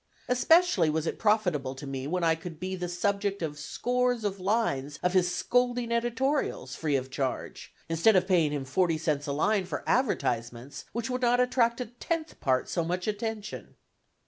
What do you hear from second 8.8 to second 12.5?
cents a line for advertisements, which would not attract a tenth